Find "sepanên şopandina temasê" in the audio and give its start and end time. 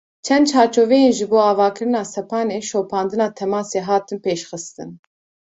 2.13-3.81